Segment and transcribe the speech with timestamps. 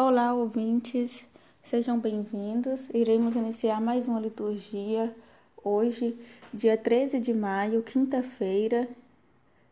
[0.00, 1.26] Olá, ouvintes,
[1.60, 2.88] sejam bem-vindos.
[2.94, 5.12] Iremos iniciar mais uma liturgia
[5.56, 6.16] hoje,
[6.54, 8.88] dia 13 de maio, quinta-feira.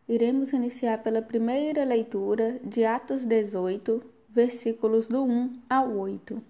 [0.08, 6.42] Iremos iniciar pela primeira leitura de Atos 18, versículos do 1 ao 8.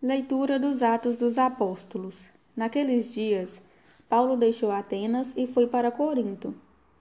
[0.00, 2.30] Leitura dos Atos dos Apóstolos.
[2.54, 3.60] Naqueles dias,
[4.08, 6.54] Paulo deixou Atenas e foi para Corinto.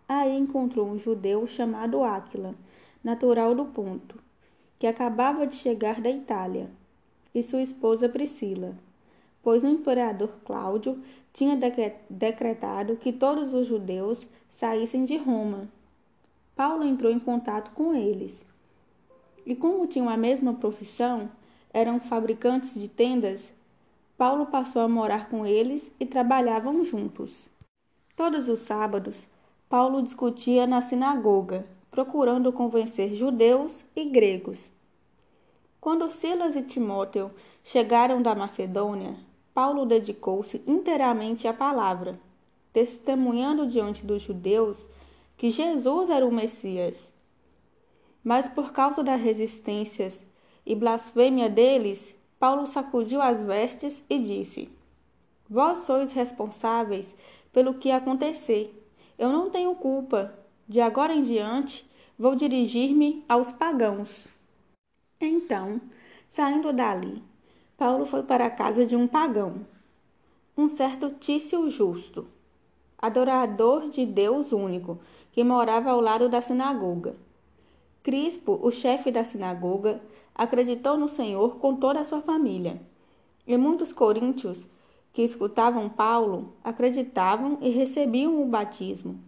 [0.09, 2.55] Aí encontrou um judeu chamado Áquila,
[3.03, 4.32] natural do Ponto
[4.83, 6.69] que acabava de chegar da Itália,
[7.33, 8.75] e sua esposa Priscila,
[9.41, 11.57] pois o imperador Cláudio tinha
[12.09, 15.69] decretado que todos os judeus saíssem de Roma.
[16.53, 18.45] Paulo entrou em contato com eles.
[19.45, 21.31] E como tinham a mesma profissão,
[21.73, 23.53] eram fabricantes de tendas,
[24.17, 27.47] Paulo passou a morar com eles e trabalhavam juntos.
[28.17, 29.27] Todos os sábados,
[29.69, 34.71] Paulo discutia na sinagoga procurando convencer judeus e gregos.
[35.79, 37.29] Quando Silas e Timóteo
[37.63, 39.15] chegaram da Macedônia,
[39.53, 42.19] Paulo dedicou-se inteiramente à palavra,
[42.73, 44.89] testemunhando diante dos judeus
[45.37, 47.13] que Jesus era o Messias.
[48.23, 50.25] Mas por causa das resistências
[50.65, 54.67] e blasfêmia deles, Paulo sacudiu as vestes e disse:
[55.47, 57.15] Vós sois responsáveis
[57.51, 58.83] pelo que acontecer.
[59.15, 60.33] Eu não tenho culpa,
[60.67, 64.27] de agora em diante, vou dirigir-me aos pagãos.
[65.19, 65.81] Então,
[66.29, 67.21] saindo dali,
[67.77, 69.65] Paulo foi para a casa de um pagão,
[70.57, 72.27] um certo Tício Justo,
[72.97, 74.99] adorador de Deus único,
[75.31, 77.15] que morava ao lado da sinagoga.
[78.03, 80.01] Crispo, o chefe da sinagoga,
[80.35, 82.81] acreditou no Senhor com toda a sua família.
[83.45, 84.67] E muitos coríntios
[85.11, 89.19] que escutavam Paulo acreditavam e recebiam o batismo.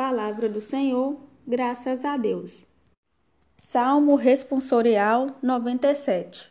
[0.00, 2.64] Palavra do Senhor, graças a Deus.
[3.58, 6.50] Salmo Responsorial 97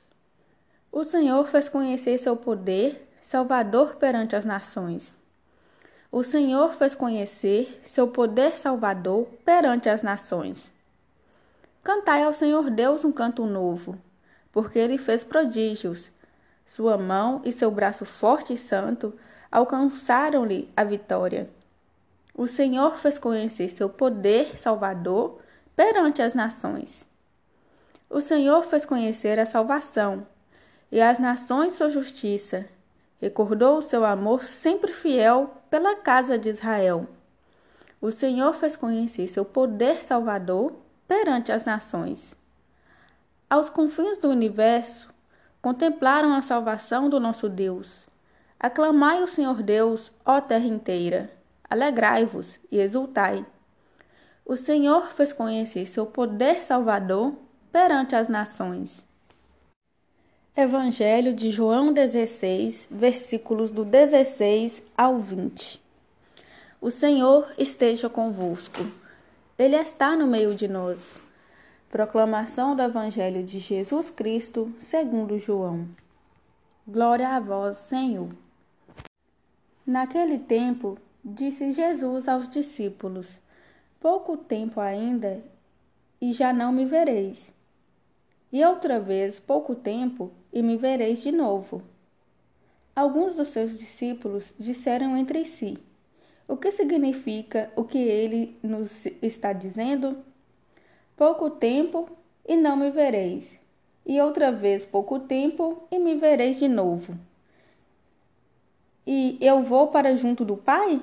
[0.92, 5.16] O Senhor fez conhecer seu poder, Salvador perante as nações.
[6.12, 10.72] O Senhor fez conhecer seu poder salvador perante as nações.
[11.84, 13.98] Cantai ao Senhor Deus um canto novo,
[14.52, 16.12] porque ele fez prodígios.
[16.68, 19.12] Sua mão e seu braço forte e santo
[19.52, 21.50] alcançaram-lhe a vitória.
[22.34, 25.40] O Senhor fez conhecer seu poder salvador
[25.76, 27.08] perante as nações.
[28.10, 30.26] O Senhor fez conhecer a salvação
[30.92, 32.66] e as nações sua justiça.
[33.22, 37.08] Recordou o seu amor sempre fiel pela casa de Israel.
[38.02, 40.74] O Senhor fez conhecer seu poder salvador
[41.08, 42.36] perante as nações.
[43.50, 45.10] Aos confins do universo,
[45.62, 48.08] contemplaram a salvação do nosso Deus.
[48.60, 51.39] Aclamai o Senhor Deus, ó terra inteira.
[51.70, 53.46] Alegrai-vos e exultai.
[54.46, 57.36] O Senhor fez conhecer seu poder salvador
[57.72, 59.04] perante as nações.
[60.58, 65.80] Evangelho de João 16, versículos do 16 ao 20.
[66.82, 68.86] O Senhor esteja convosco.
[69.58, 71.22] Ele está no meio de nós.
[71.90, 75.88] Proclamação do Evangelho de Jesus Cristo, segundo João.
[76.88, 78.30] Glória a vós, Senhor.
[79.86, 83.42] Naquele tempo, Disse Jesus aos discípulos:
[84.00, 85.44] Pouco tempo ainda,
[86.22, 87.54] e já não me vereis.
[88.54, 91.84] E outra vez, pouco tempo, e me vereis de novo.
[92.96, 95.78] Alguns dos seus discípulos disseram entre si:
[96.48, 100.24] O que significa o que ele nos está dizendo?
[101.18, 102.10] Pouco tempo
[102.48, 103.60] e não me vereis,
[104.06, 107.14] e outra vez pouco tempo e me vereis de novo.
[109.12, 111.02] E eu vou para junto do Pai?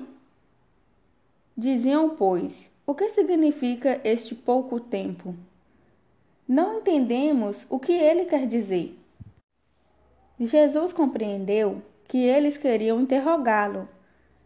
[1.57, 5.35] Diziam, pois, o que significa este pouco tempo?
[6.47, 8.97] Não entendemos o que ele quer dizer.
[10.39, 13.89] Jesus compreendeu que eles queriam interrogá-lo.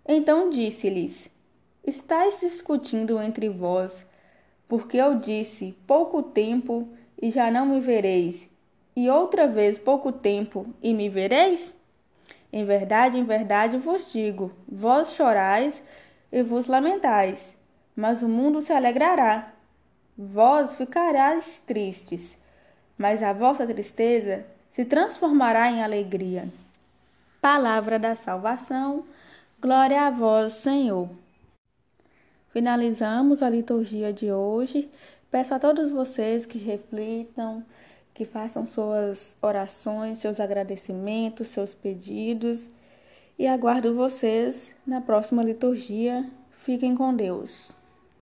[0.08, 1.30] Então disse-lhes:
[1.86, 4.04] Estais discutindo entre vós,
[4.68, 6.88] porque eu disse pouco tempo
[7.22, 8.50] e já não me vereis,
[8.96, 11.80] e outra vez pouco tempo e me vereis?
[12.52, 15.82] Em verdade, em verdade vos digo: vós chorais
[16.32, 17.56] e vos lamentais,
[17.96, 19.54] mas o mundo se alegrará.
[20.18, 22.38] Vós ficareis tristes,
[22.98, 26.48] mas a vossa tristeza se transformará em alegria.
[27.42, 29.06] Palavra da salvação,
[29.60, 31.10] glória a vós, Senhor.
[32.52, 34.90] Finalizamos a liturgia de hoje.
[35.32, 37.64] Peço a todos vocês que reflitam,
[38.14, 42.70] que façam suas orações, seus agradecimentos, seus pedidos
[43.38, 46.30] e aguardo vocês na próxima liturgia.
[46.52, 47.81] Fiquem com Deus.